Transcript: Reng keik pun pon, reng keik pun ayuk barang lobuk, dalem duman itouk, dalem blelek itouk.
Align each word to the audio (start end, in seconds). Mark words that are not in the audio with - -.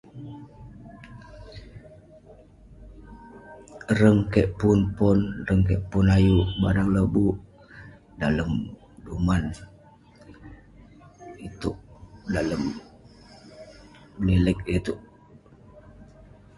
Reng 3.99 4.19
keik 4.31 4.49
pun 4.59 4.79
pon, 4.97 5.17
reng 5.47 5.61
keik 5.67 5.81
pun 5.91 6.05
ayuk 6.17 6.49
barang 6.61 6.89
lobuk, 6.95 7.35
dalem 8.19 8.51
duman 9.05 9.43
itouk, 11.47 11.77
dalem 12.33 12.63
blelek 14.23 14.59
itouk. 14.77 14.99